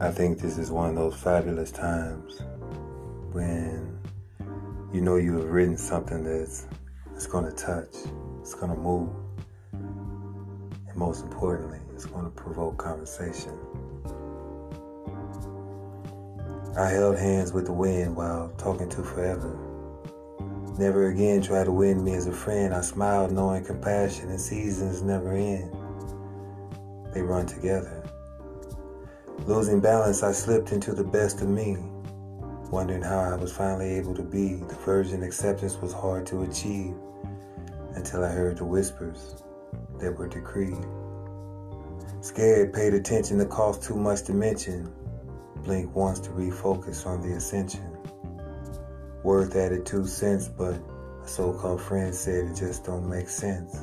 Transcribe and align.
I 0.00 0.12
think 0.12 0.38
this 0.38 0.58
is 0.58 0.70
one 0.70 0.90
of 0.90 0.94
those 0.94 1.16
fabulous 1.16 1.72
times 1.72 2.40
when 3.32 3.98
you 4.92 5.00
know 5.00 5.16
you 5.16 5.38
have 5.38 5.48
written 5.50 5.76
something 5.76 6.22
that's 6.22 7.26
going 7.26 7.44
to 7.44 7.50
touch, 7.50 7.96
it's 8.40 8.54
going 8.54 8.70
to 8.70 8.78
move, 8.78 9.10
and 9.72 10.94
most 10.94 11.24
importantly, 11.24 11.80
it's 11.94 12.04
going 12.04 12.24
to 12.26 12.30
provoke 12.30 12.78
conversation. 12.78 13.58
I 16.78 16.88
held 16.90 17.18
hands 17.18 17.52
with 17.52 17.66
the 17.66 17.72
wind 17.72 18.14
while 18.14 18.50
talking 18.56 18.88
to 18.90 19.02
forever. 19.02 19.58
Never 20.78 21.08
again 21.08 21.42
try 21.42 21.64
to 21.64 21.72
win 21.72 22.04
me 22.04 22.14
as 22.14 22.28
a 22.28 22.32
friend. 22.32 22.72
I 22.72 22.82
smiled 22.82 23.32
knowing 23.32 23.64
compassion 23.64 24.28
and 24.28 24.40
seasons 24.40 25.02
never 25.02 25.32
end. 25.32 25.74
They 27.12 27.20
run 27.20 27.46
together. 27.46 28.04
Losing 29.48 29.80
balance, 29.80 30.22
I 30.22 30.32
slipped 30.32 30.72
into 30.72 30.92
the 30.92 31.02
best 31.02 31.40
of 31.40 31.48
me, 31.48 31.78
wondering 32.70 33.00
how 33.00 33.20
I 33.20 33.34
was 33.34 33.50
finally 33.50 33.94
able 33.94 34.14
to 34.14 34.22
be. 34.22 34.56
The 34.56 34.74
virgin 34.74 35.22
acceptance 35.22 35.78
was 35.80 35.90
hard 35.90 36.26
to 36.26 36.42
achieve 36.42 36.92
until 37.94 38.24
I 38.24 38.28
heard 38.28 38.58
the 38.58 38.66
whispers 38.66 39.42
that 40.00 40.12
were 40.12 40.28
decreed. 40.28 40.84
Scared, 42.20 42.74
paid 42.74 42.92
attention, 42.92 43.38
the 43.38 43.46
cost 43.46 43.82
too 43.82 43.96
much 43.96 44.24
to 44.24 44.34
mention. 44.34 44.92
Blink 45.64 45.96
once 45.96 46.20
to 46.20 46.30
refocus 46.32 47.06
on 47.06 47.22
the 47.22 47.34
ascension. 47.34 47.96
Worth 49.22 49.56
added 49.56 49.86
two 49.86 50.04
cents, 50.04 50.46
but 50.46 50.74
a 51.24 51.26
so-called 51.26 51.80
friend 51.80 52.14
said 52.14 52.50
it 52.50 52.54
just 52.54 52.84
don't 52.84 53.08
make 53.08 53.30
sense. 53.30 53.78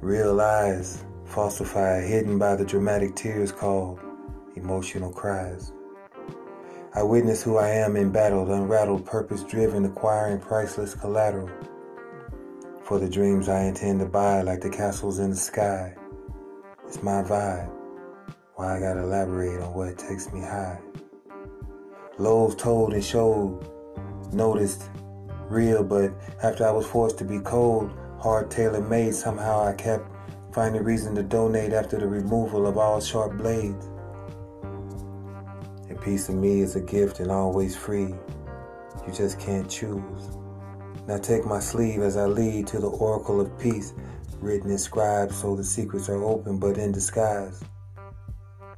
Real 0.00 0.32
lies, 0.32 1.02
falsified, 1.24 2.04
hidden 2.04 2.38
by 2.38 2.54
the 2.54 2.64
dramatic 2.64 3.16
tears 3.16 3.50
called 3.50 3.98
emotional 4.56 5.12
cries. 5.12 5.72
I 6.94 7.02
witness 7.02 7.42
who 7.42 7.58
I 7.58 7.68
am 7.68 7.96
embattled, 7.96 8.48
unrattled, 8.48 9.06
purpose 9.06 9.44
driven, 9.44 9.84
acquiring 9.84 10.40
priceless 10.40 10.94
collateral. 10.94 11.50
For 12.82 12.98
the 12.98 13.08
dreams 13.08 13.48
I 13.48 13.64
intend 13.64 14.00
to 14.00 14.06
buy, 14.06 14.42
like 14.42 14.60
the 14.60 14.70
castles 14.70 15.18
in 15.18 15.30
the 15.30 15.36
sky. 15.36 15.94
It's 16.86 17.02
my 17.02 17.22
vibe. 17.22 17.70
Why 18.54 18.76
I 18.76 18.80
gotta 18.80 19.02
elaborate 19.02 19.60
on 19.60 19.74
what 19.74 19.98
takes 19.98 20.32
me 20.32 20.40
high. 20.40 20.80
Lows 22.18 22.56
told 22.56 22.94
and 22.94 23.04
showed, 23.04 23.60
noticed, 24.32 24.90
real, 25.48 25.84
but 25.84 26.12
after 26.42 26.66
I 26.66 26.70
was 26.70 26.86
forced 26.86 27.18
to 27.18 27.24
be 27.24 27.38
cold, 27.40 27.92
hard 28.18 28.50
tailor 28.50 28.80
made, 28.80 29.14
somehow 29.14 29.64
I 29.64 29.74
kept 29.74 30.08
finding 30.52 30.82
reason 30.82 31.14
to 31.14 31.22
donate 31.22 31.72
after 31.72 31.98
the 31.98 32.06
removal 32.06 32.66
of 32.66 32.78
all 32.78 33.00
sharp 33.00 33.36
blades. 33.36 33.88
A 35.90 35.94
piece 35.94 36.28
of 36.28 36.34
me 36.34 36.60
is 36.60 36.76
a 36.76 36.80
gift 36.80 37.20
and 37.20 37.30
always 37.30 37.74
free. 37.74 38.14
You 39.06 39.12
just 39.12 39.40
can't 39.40 39.70
choose. 39.70 40.36
Now 41.06 41.16
take 41.16 41.46
my 41.46 41.60
sleeve 41.60 42.02
as 42.02 42.16
I 42.16 42.26
lead 42.26 42.66
to 42.68 42.78
the 42.78 42.88
oracle 42.88 43.40
of 43.40 43.58
peace, 43.58 43.94
written 44.40 44.70
inscribed 44.70 45.32
so 45.32 45.56
the 45.56 45.64
secrets 45.64 46.10
are 46.10 46.22
open 46.22 46.58
but 46.58 46.76
in 46.76 46.92
disguise. 46.92 47.64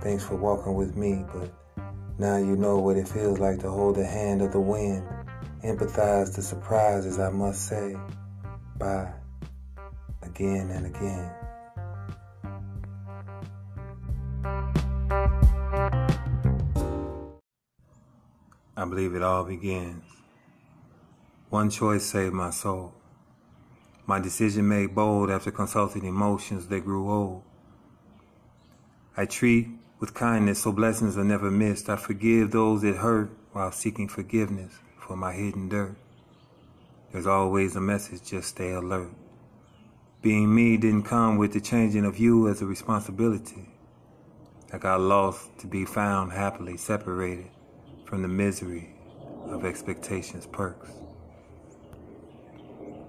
Thanks 0.00 0.24
for 0.24 0.36
walking 0.36 0.74
with 0.74 0.96
me, 0.96 1.24
but 1.34 1.52
now 2.18 2.36
you 2.36 2.56
know 2.56 2.78
what 2.78 2.96
it 2.96 3.08
feels 3.08 3.40
like 3.40 3.58
to 3.60 3.70
hold 3.70 3.96
the 3.96 4.06
hand 4.06 4.40
of 4.40 4.52
the 4.52 4.60
wind. 4.60 5.04
Empathize 5.64 6.34
the 6.34 6.42
surprises, 6.42 7.18
I 7.18 7.30
must 7.30 7.66
say. 7.66 7.96
Bye. 8.78 9.12
Again 10.22 10.70
and 10.70 10.86
again. 10.86 11.32
I 18.82 18.84
believe 18.84 19.14
it 19.14 19.22
all 19.22 19.44
begins. 19.44 20.02
One 21.50 21.70
choice 21.70 22.04
saved 22.04 22.34
my 22.34 22.50
soul. 22.50 22.92
My 24.06 24.18
decision 24.18 24.68
made 24.68 24.92
bold 24.92 25.30
after 25.30 25.52
consulting 25.52 26.04
emotions 26.04 26.66
that 26.66 26.80
grew 26.80 27.08
old. 27.08 27.44
I 29.16 29.26
treat 29.26 29.68
with 30.00 30.14
kindness 30.14 30.62
so 30.62 30.72
blessings 30.72 31.16
are 31.16 31.22
never 31.22 31.48
missed. 31.48 31.88
I 31.88 31.94
forgive 31.94 32.50
those 32.50 32.82
that 32.82 32.96
hurt 32.96 33.30
while 33.52 33.70
seeking 33.70 34.08
forgiveness 34.08 34.72
for 34.98 35.14
my 35.16 35.32
hidden 35.32 35.68
dirt. 35.68 35.94
There's 37.12 37.28
always 37.28 37.76
a 37.76 37.80
message, 37.80 38.28
just 38.28 38.48
stay 38.48 38.72
alert. 38.72 39.12
Being 40.22 40.52
me 40.52 40.76
didn't 40.76 41.04
come 41.04 41.38
with 41.38 41.52
the 41.52 41.60
changing 41.60 42.04
of 42.04 42.18
you 42.18 42.48
as 42.48 42.60
a 42.62 42.66
responsibility. 42.66 43.68
I 44.72 44.78
got 44.78 45.00
lost 45.00 45.56
to 45.60 45.68
be 45.68 45.84
found 45.84 46.32
happily 46.32 46.76
separated 46.76 47.50
from 48.12 48.20
the 48.20 48.28
misery 48.28 48.90
of 49.46 49.64
expectations' 49.64 50.46
perks. 50.46 50.90